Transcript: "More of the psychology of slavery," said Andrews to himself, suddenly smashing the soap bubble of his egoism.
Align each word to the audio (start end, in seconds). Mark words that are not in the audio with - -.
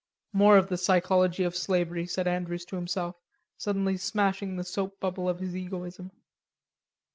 "More 0.33 0.57
of 0.57 0.67
the 0.67 0.77
psychology 0.77 1.43
of 1.43 1.55
slavery," 1.55 2.07
said 2.07 2.25
Andrews 2.27 2.65
to 2.65 2.75
himself, 2.75 3.17
suddenly 3.59 3.97
smashing 3.97 4.55
the 4.55 4.63
soap 4.63 4.99
bubble 4.99 5.29
of 5.29 5.37
his 5.39 5.55
egoism. 5.55 6.09